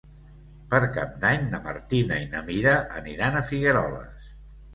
Per 0.69 0.77
Cap 0.95 1.11
d'Any 1.23 1.45
na 1.51 1.59
Martina 1.65 2.17
i 2.25 2.25
na 2.33 2.41
Mira 2.49 2.75
aniran 3.03 3.37
a 3.37 3.45
Figueroles. 3.53 4.33